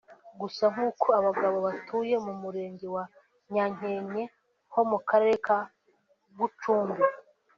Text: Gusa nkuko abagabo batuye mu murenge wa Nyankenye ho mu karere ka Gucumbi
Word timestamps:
Gusa 0.41 0.63
nkuko 0.73 1.05
abagabo 1.19 1.57
batuye 1.67 2.15
mu 2.25 2.33
murenge 2.41 2.85
wa 2.95 3.03
Nyankenye 3.53 4.23
ho 4.73 4.81
mu 4.91 4.99
karere 5.09 5.35
ka 5.47 5.57
Gucumbi 6.39 7.01